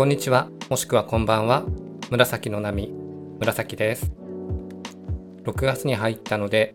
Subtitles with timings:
[0.00, 1.62] こんにちは、もしくはこんばんは。
[2.08, 2.90] 紫の波、
[3.38, 4.10] 紫です。
[5.44, 6.74] 6月に入ったので、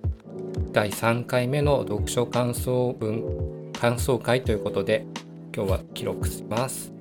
[0.71, 5.07] 第3回目の読書感想文、感想会ということで、
[5.55, 6.93] 今日は記録します。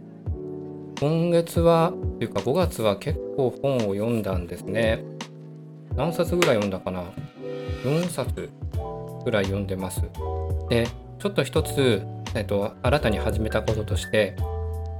[0.98, 5.04] 今月は、というか5月は結構本を読んだんですね。
[5.94, 7.04] 何冊ぐらい読んだかな
[7.84, 8.48] ?4 冊
[9.26, 10.00] ぐらい読んでます。
[10.70, 10.88] で、
[11.18, 12.00] ちょっと一つ、
[12.34, 14.34] えっと、新たに始めたこととして、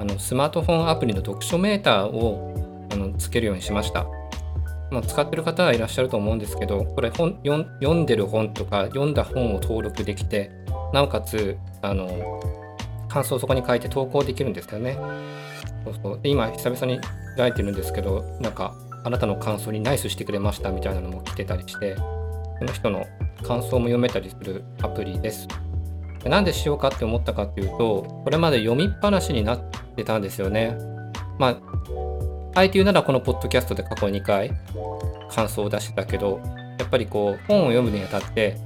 [0.00, 4.06] あのスマートフォンアプリの読書メーターをあのつけるようにしました。
[4.90, 10.50] まあ、使ってる方はいらっしゃると思うんですけど、これ本読んでる本とか読んだ本を登録できて、
[10.92, 12.08] なおかつあの
[13.08, 14.96] 感想をそこに書いて投稿できるんですよね。
[15.84, 17.00] そうそうで今久々に
[17.36, 23.04] 開いてるんですけど、なんかあなたの感想にナイスしてくれましたみたいなのも来てたりして、その人の
[23.42, 25.48] 感想も読めたりするアプリです。
[26.28, 29.60] なんでしようかって思ったかっていうと、これまで読みっぱなしになっ
[29.96, 30.76] てたんですよね。
[31.38, 31.58] まあ、
[32.54, 34.52] あえて言うならこのポッドキャストで過去2回
[35.30, 36.40] 感想を出してたけど、
[36.78, 38.56] やっぱりこう、本を読むにあたって、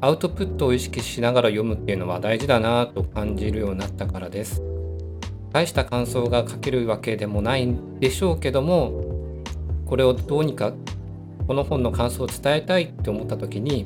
[0.00, 4.62] アウトプットを意識しながら読むっていうのは大事だなと感じるようになったからです。
[5.52, 8.92] 大した感想が書けるわけでもないんでしょうけども、
[9.86, 10.72] これをどうにか
[11.46, 13.84] この本の感想を伝えたいって思った時に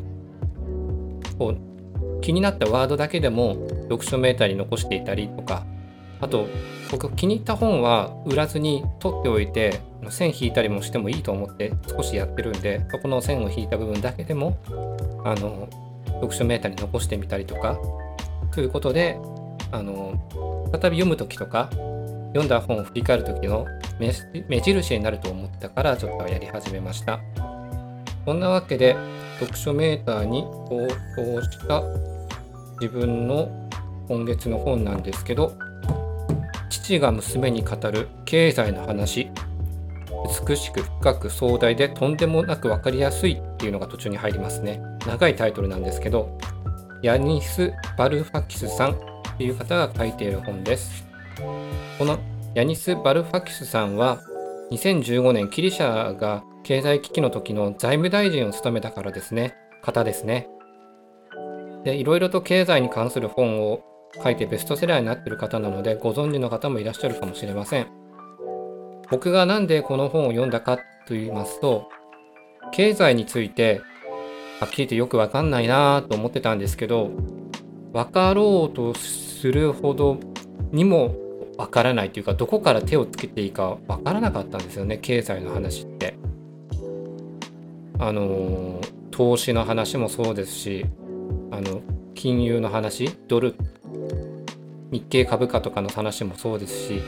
[1.38, 1.73] こう
[2.24, 5.66] 気になったワードだけでも読書メーターに残していたりとか
[6.22, 6.48] あと
[6.90, 14.56] 僕気に入った本は売らずに取っておいて線引いたりもしてもいいと思って少しやってるんでそこの線を引いた部分だけでも
[15.22, 15.68] あの
[16.06, 17.78] 読書メーターに残してみたりとか
[18.54, 19.18] ということで
[19.70, 20.14] あの
[20.72, 21.68] 再び読む時とか
[22.28, 23.66] 読んだ本を振り返る時の
[24.48, 27.20] 目印になると思ったからちょっとやり始めました。
[28.24, 28.96] そんなわけで
[29.38, 31.82] 読書メーターに投稿した
[32.80, 33.50] 自分の
[34.08, 35.56] 今月の本なんですけど
[36.68, 39.30] 父が娘に語る経済の話
[40.48, 44.80] 美しく深く壮大でとんでもなく分かりやすいっていうのが途中に入りますね。
[45.06, 46.38] 長いタイトルなんですけど
[47.02, 48.96] ヤニス・バルファキスさんっ
[49.36, 51.04] ていう方が書いている本です。
[51.98, 52.18] この
[52.54, 54.22] ヤニス・バルファキスさんは
[54.70, 59.54] 2015年キリシャが経済危機の時の財務大臣を務めたからですね。
[59.82, 60.48] 方ですね。
[61.84, 63.82] で、いろいろと経済に関する本を
[64.22, 67.86] 書いてベストセラーになってる方なので、ご存知の方もいらっしゃるかもしれません。
[69.10, 71.88] 僕がなんでこの本を読んだかと言いますと、
[72.72, 73.80] 経済について、
[74.60, 77.10] はっきり言ってよくわかんないなと思ってたんですけど、
[77.92, 80.18] 分かろうとするほど
[80.72, 81.14] にも
[81.56, 86.14] わからないというか、どこから手をつけていいかわからなかったんですよね、経済の話って。
[87.98, 88.80] あの
[89.12, 90.86] 投資の話もそうですし、
[91.54, 91.82] あの
[92.14, 93.54] 金融の話ドル
[94.90, 97.02] 日経株価とかの話もそうですし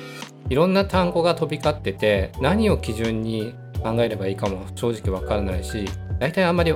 [0.48, 5.86] いろんな単語が飛び交ってて何を基準に考えればいいかも正直わからないし
[6.20, 6.72] 大体あんまり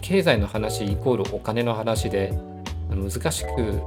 [0.00, 2.32] 経済の話イコールお金の話で
[2.88, 3.80] 難しく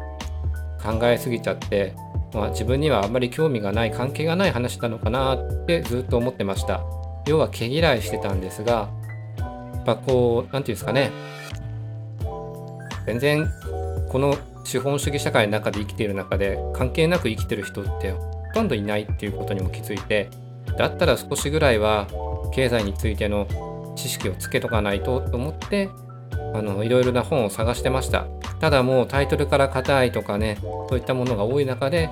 [0.83, 1.93] 考えすぎちゃって、
[2.33, 6.83] まあ、自分にはあんまり興味がない関係がない話なのかなってずっと思ってました。
[7.27, 8.89] 要は毛嫌いしてたんですが
[9.37, 11.11] やっぱこう何て言うんですかね
[13.05, 13.51] 全然
[14.09, 18.19] この資本主義社会の中で生きている中で関係なく生きてる人ってほ
[18.53, 20.29] とんどいないっていうことにも気づいて
[20.77, 22.07] だったら少しぐらいは
[22.53, 25.89] 経済についての知識をつけとかないとと思って
[26.53, 28.25] あのいろいろな本を探してました。
[28.59, 30.57] ただもうタイトルから硬いとかね
[30.89, 32.09] そういったものが多い中で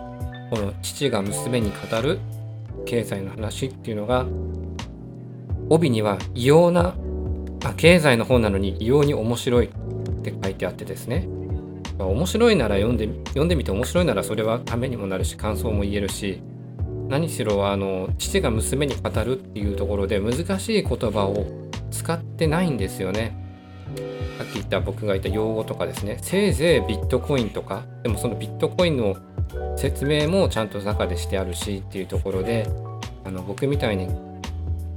[0.49, 2.19] この父が娘に語る
[2.85, 4.25] 経済の話っていうのが
[5.69, 6.95] 帯には異様な
[7.63, 9.69] あ経済の本なのに異様に面白い
[10.31, 11.27] って書いてあってですね、
[11.97, 16.41] ま、面白いなら読んで読んでみて面白いならそれはためにもなるし感想も言えるし
[17.09, 21.45] 何しろあの父が娘に語るっていうところで難しい言葉を
[21.91, 23.37] 使ってないんですよね。
[24.37, 29.15] さっき言った僕が言った用語とかですねせいぜいビットコインとかでもそのビットコインの
[29.77, 32.67] 説明もちゃんと中でしてあるしっていうところで
[33.23, 34.07] あの僕みたいに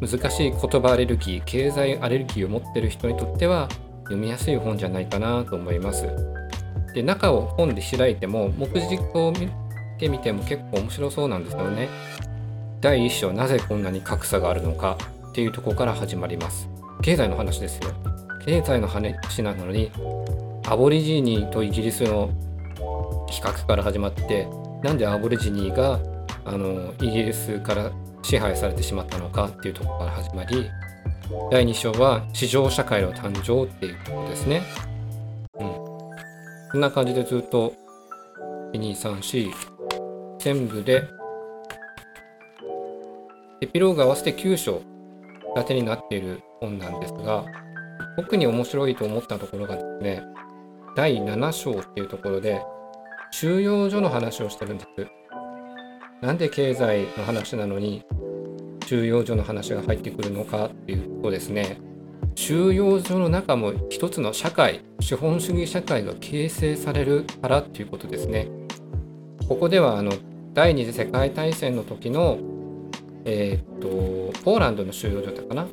[0.00, 3.68] 難しい言葉アレルギー経済アレルギーを持ってる人にとっては
[4.06, 6.06] 読みやすい本じゃないかなと思います。
[6.94, 9.50] で中を本で開いても目次を見
[9.98, 11.88] てみても結構面白そうなんですよね。
[12.80, 14.96] 第1章なぜこんなに格差があるのか
[15.28, 16.68] っていうとこから始まります。
[17.02, 17.90] 経済の話ですよ。
[18.44, 19.90] 経済の話なのに
[20.68, 22.30] アボリジーニとイギリスの
[23.28, 24.48] 比較から始まって
[24.82, 26.00] なんでアボリジニーが
[26.44, 27.90] あのイギリスから
[28.22, 30.70] 支配されてしまったのかっていうところから始まり
[31.50, 34.62] 第2章は市場社会の誕生っていうことですね。
[35.58, 35.66] うん。
[36.70, 37.72] こんな感じでずっと
[38.72, 39.52] 1、2、3、4
[40.38, 41.02] 全部で
[43.60, 44.82] エピローグ合わせて9章
[45.56, 47.44] 立てになっている本なんですが
[48.16, 50.22] 特に面白いと思ったところがですね
[50.94, 52.62] 第7章っていうところで
[53.32, 54.88] 収容所の話をしてるんです。
[56.20, 58.04] なんで経済の話なのに
[58.86, 61.78] 収容所の話が入ってくるのかっていうとですね
[62.36, 68.48] 収容所の中も一つの社会資本主義社会が形成されるからっていうことですね。
[69.48, 70.12] ここではあの
[70.54, 72.38] 第二次世界大戦の時の
[73.24, 73.78] えー、っ
[74.32, 75.68] とポーランドの収容所だかな？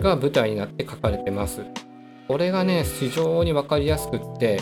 [0.00, 1.64] が舞台になって書かれてます。
[2.28, 4.60] これがね非常に分かりやすくって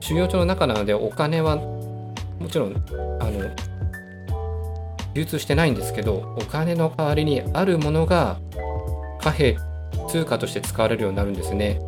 [0.00, 2.76] 収容所の中なのでお金はもちろん
[3.20, 3.50] あの
[5.14, 8.38] 流通してないんですけどお金の代わりにあるものが
[9.20, 9.56] 貨幣
[10.08, 11.80] 通貨として使われるようになるんですね。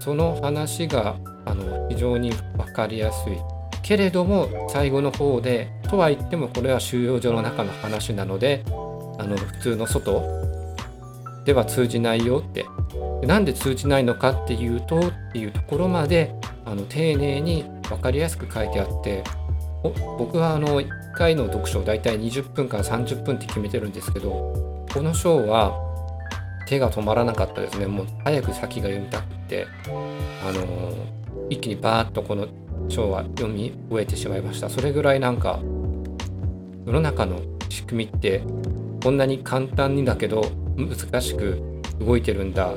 [0.00, 1.16] その話が
[1.46, 3.36] あの非常に分かりやすい。
[3.82, 8.64] けれども最後の方でとは言ってもこれは収容所の中の話なので
[9.18, 10.22] あの普通の外。
[11.44, 12.64] では通じないよって。
[13.26, 16.34] なんで通じないのかっていうとっていうところまで
[16.64, 19.24] あの丁寧に分かりやすく書いてあって
[20.18, 25.72] 僕はあの1回の読書をだいたい20分から30分って決めてるんですけどこの章は
[26.66, 27.86] 手が止まらなかったですね。
[27.86, 29.66] もう早く先が読みたくて
[30.46, 30.94] あの
[31.50, 32.48] 一気にバーッとこの
[32.88, 34.70] 章は読み終えてしまいました。
[34.70, 35.60] それぐらいなんか
[36.86, 38.42] 世の中の仕組みって
[39.02, 40.42] こんなに簡単にだけど
[40.76, 41.62] 難しく
[42.00, 42.72] 動いてるんだ。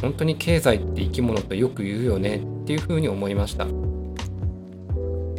[0.00, 3.66] 本当に経済って生き物とよく言うよねっていうふうに思いました。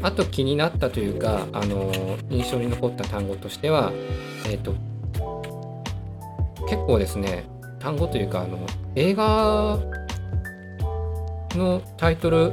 [0.05, 1.91] あと気になったというかあの
[2.29, 3.91] 印象に残った単語としては
[4.47, 4.75] えっ、ー、と
[6.69, 7.45] 結構ですね
[7.79, 8.59] 単語というかあの
[8.93, 9.79] 映画
[11.55, 12.51] のタイトル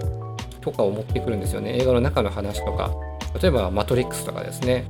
[0.62, 1.76] とかを持ってくるんですよね。
[1.78, 2.90] 映画の中の話とか。
[3.40, 4.84] 例えば「マトリックス」とかですね。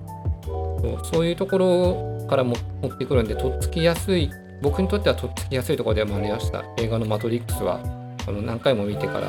[1.12, 4.30] そういうところからも持ってくるんでとっつきやすい
[4.60, 7.80] 僕にとってはとっつきやすいところではありました映画の「マトリックスは」
[8.26, 9.28] あの何回も見てから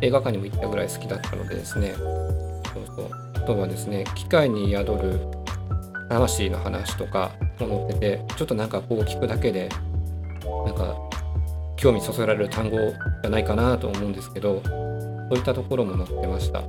[0.00, 1.94] 映画館にも行ったぐらい好きだったのでですね。
[2.74, 3.10] そうそう。
[3.34, 5.20] あとはですね機械に宿る
[6.08, 9.68] 魂の話とかも載っててちょっとなんかこう聞くだけで
[10.66, 10.94] なんか
[11.76, 14.70] 興味そそられる単語じゃないかなと思うんですけどそ
[15.30, 16.62] ういったところも載ってました。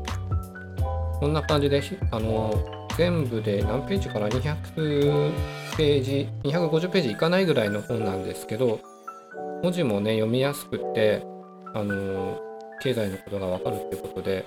[1.19, 1.81] こんな感じで
[2.11, 2.53] あの
[2.97, 5.31] 全部で何ページかな？200
[5.77, 8.79] ページ250ページいかないぐらいの本なんですけど
[9.63, 11.23] 文字もね読みやすくて
[11.73, 12.39] あの
[12.81, 14.45] 経済のことがわかるっていうことで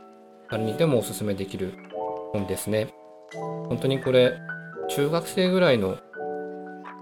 [0.50, 1.74] 誰にでもおすすめできる
[2.32, 2.88] 本ですね。
[3.68, 4.38] 本当にこれ
[4.88, 5.96] 中学生ぐらいの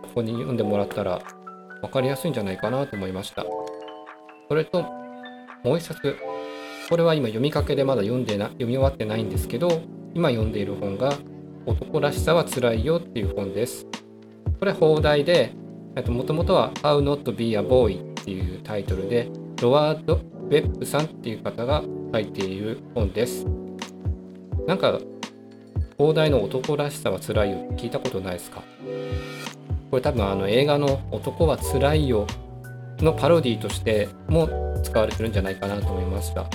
[0.03, 1.21] ここに読んでもらったら
[1.81, 3.45] 分かりやすいんじゃないかなと思いました。
[4.49, 4.83] それと
[5.65, 6.17] もう一冊
[6.89, 9.83] これは今読みかけでまだ読んでな読み終わってないんですけど
[10.15, 11.13] 今読んでいる本が
[11.67, 13.87] 男らしさは辛いよっていう本です。
[14.59, 15.53] これ放題で
[16.09, 19.29] もともとは How Not Be a Boy っていうタイトルで
[19.61, 21.83] ロワード・ウェップさんっていう方が
[22.13, 23.47] 書いている本です
[24.67, 24.99] なんか
[25.99, 28.63] 放題の男らしさは辛いよ聞いたことないですか？
[29.91, 32.27] これ多分あの映画の男は辛いよ
[32.99, 34.49] のパロディとしても
[34.83, 36.47] 使われてるんじゃないかなと思いました。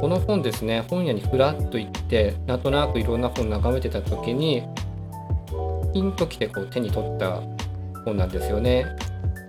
[0.00, 4.62] この本ですね、本屋にふらっと行って、なんとなくいろんな本眺めてた時に、
[5.94, 7.40] ピンときてこう手に取った
[8.04, 8.84] 本なんですよね。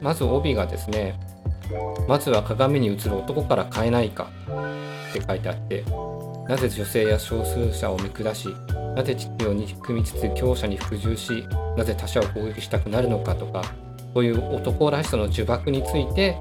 [0.02, 1.20] まず帯がですね、
[2.08, 4.30] まずは鏡に映る男から変えないか
[5.10, 5.84] って書いてあって、
[6.48, 8.50] なぜ女性や少数者を見下し、
[8.98, 11.48] なぜ秩序に組みつつ強者に服従し
[11.78, 13.62] なぜ他者を攻撃したくなるのかとか
[14.16, 16.36] そういう男らしさの呪縛について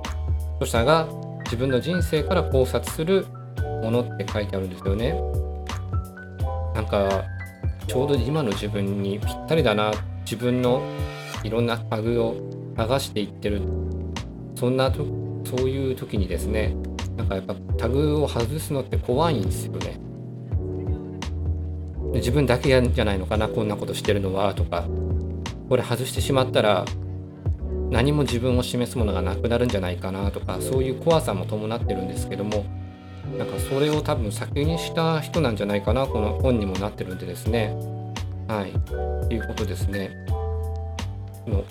[0.54, 1.06] 著者が
[1.44, 3.26] 自分の人生から考察する
[3.82, 5.20] ものって書いてあるんですよね。
[6.74, 7.24] なんか
[7.86, 9.92] ちょうど今の自分にぴったりだな
[10.24, 10.80] 自分の
[11.44, 12.36] いろんなタグを
[12.74, 13.60] 剥がしていってる
[14.54, 15.04] そんなと
[15.44, 16.74] そういう時にですね
[17.16, 19.98] なんかやっぱタグを外すのって怖いんですよね。
[22.14, 24.86] 自分だけじゃないのかなこんなことしてるのはとか。
[25.68, 26.84] これ外してしまったら
[27.90, 32.64] 何も自分を示すものがなくなるんじゃないかなとかそういう怖さも伴ってるんですけども
[33.36, 37.74] なんかそれを多分先にした人なんじゃないかなこの本にもなってるんでですね。
[38.48, 38.72] はい。
[39.28, 40.10] ということですね。
[41.46, 41.64] の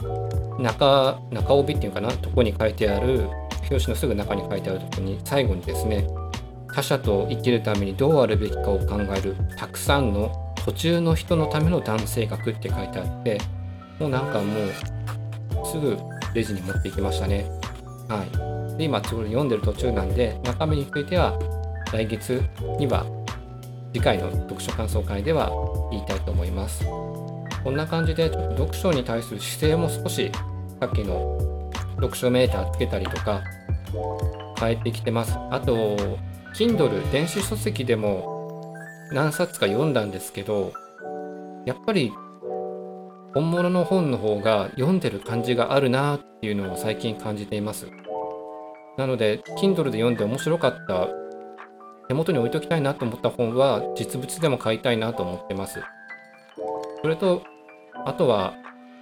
[0.60, 3.30] 中中帯っていうかなとこに書いてある
[3.70, 6.08] 表紙のすぐ中に書いてあるとこに最後にですね
[6.74, 10.32] 他者と生きるためにどうあるべきかを考えるたくさんの
[10.66, 13.40] 途中の人のための男性学って書いてあって
[14.00, 15.98] もうなんかもうすぐ
[16.34, 17.46] レジに持っていきましたね。
[18.10, 18.26] は
[18.74, 18.78] い。
[18.78, 21.40] で今ちょうど読んでる途中なんで中身については
[21.94, 22.42] 来月
[22.78, 23.06] には
[23.94, 25.50] 次回の読書感想会では
[25.92, 26.86] 言いたいと思います。
[27.64, 30.30] こんな感じでちょっと読書に対する姿勢も少し
[30.82, 31.55] さっきの
[31.96, 33.44] 読書メーターつけたりとか
[34.60, 35.38] 変えてきてます。
[35.52, 35.96] あと
[36.54, 38.74] Kindle 電子書籍でも
[39.12, 40.74] 何冊か読んだんですけど
[41.66, 42.12] やっぱり
[43.34, 47.88] 本物の本の方が読んでる感じがあるなっていうのを最近感じています。
[48.98, 51.10] なので Kindle で読んで面白かった
[52.08, 55.82] 手元に置いときたいなと思った本は実物でも買いたいなと思ってます。
[57.02, 57.44] それと
[58.06, 58.54] あとは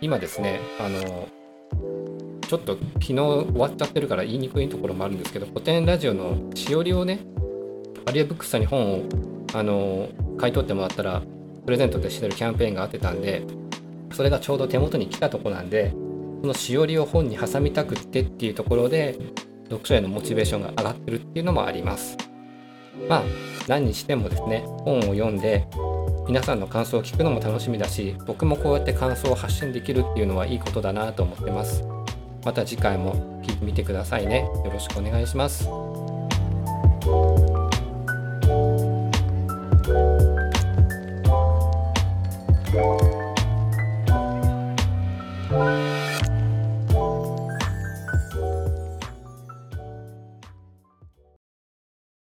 [0.02, 1.28] 今ですねあの
[2.54, 7.22] ちょっと昨日終わっちゃってるから言いにくいところもあるんですけど古典ラジオのしおりをね
[8.06, 9.04] アリアブックスさんに本を
[9.56, 10.08] あの
[10.38, 11.24] 買い取ってもらったら
[11.66, 13.42] プレゼントでしてるキャンペーンがあってたんで
[14.12, 15.96] それがちょうど手元に来たとこなんで
[16.42, 19.18] そのしおりを本に挟みたくってっていうところで
[19.70, 22.16] 読書へのモチベーションが上がってるっていうのもあります。
[23.10, 23.24] まあ
[23.68, 25.68] 何にしてもですね本を読んで
[26.28, 31.93] 皆さんの感想を聞くのも楽しみだし僕もこうやって感想を発信できるっていうのはいいことだなと思ってます。
[32.46, 34.50] また次回も聞いてみてくださいね。
[34.66, 35.68] よろしくお願いします。